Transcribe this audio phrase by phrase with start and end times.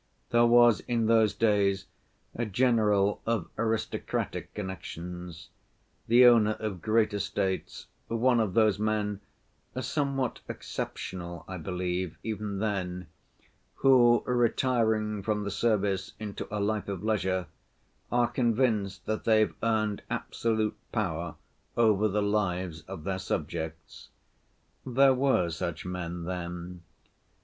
[0.31, 1.85] There was in those days
[2.33, 5.49] a general of aristocratic connections,
[6.07, 15.21] the owner of great estates, one of those men—somewhat exceptional, I believe, even then—who, retiring
[15.21, 17.45] from the service into a life of leisure,
[18.11, 21.35] are convinced that they've earned absolute power
[21.77, 24.09] over the lives of their subjects.
[24.83, 26.81] There were such men then.